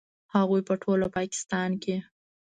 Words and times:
هغوی 0.35 0.61
په 0.67 0.73
ټول 0.81 0.99
پاکستان 1.17 1.69
کې 1.83 1.95